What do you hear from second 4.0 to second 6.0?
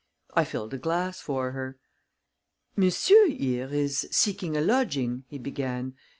seeking a lodging," he began.